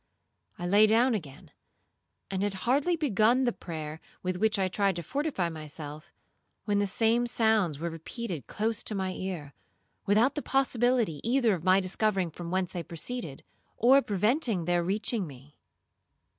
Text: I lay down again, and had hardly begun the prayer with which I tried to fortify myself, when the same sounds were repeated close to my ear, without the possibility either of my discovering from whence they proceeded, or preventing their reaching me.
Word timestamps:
I 0.57 0.65
lay 0.65 0.87
down 0.87 1.13
again, 1.13 1.51
and 2.31 2.41
had 2.41 2.55
hardly 2.65 2.95
begun 2.95 3.43
the 3.43 3.51
prayer 3.53 4.01
with 4.23 4.37
which 4.37 4.57
I 4.57 4.67
tried 4.67 4.95
to 4.95 5.03
fortify 5.03 5.47
myself, 5.49 6.11
when 6.65 6.79
the 6.79 6.87
same 6.87 7.27
sounds 7.27 7.77
were 7.77 7.91
repeated 7.91 8.47
close 8.47 8.83
to 8.85 8.95
my 8.95 9.11
ear, 9.13 9.53
without 10.07 10.33
the 10.33 10.41
possibility 10.41 11.21
either 11.23 11.53
of 11.53 11.63
my 11.63 11.79
discovering 11.79 12.31
from 12.31 12.49
whence 12.49 12.71
they 12.71 12.81
proceeded, 12.81 13.43
or 13.77 14.01
preventing 14.01 14.65
their 14.65 14.83
reaching 14.83 15.27
me. 15.27 15.55